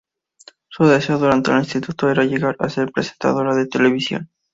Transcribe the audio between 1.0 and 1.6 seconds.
durante el